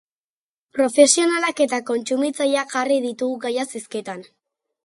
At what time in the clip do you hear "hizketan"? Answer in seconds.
3.81-4.29